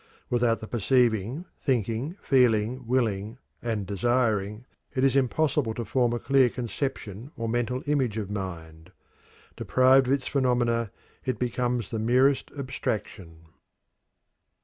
[0.31, 6.49] Without the perceiving, thinking, feeling, willing, and desiring, it is impossible to form a clear
[6.49, 8.91] conception or mental image of mind;
[9.55, 10.89] deprived of its phenomena
[11.23, 13.45] it becomes the merest abstraction.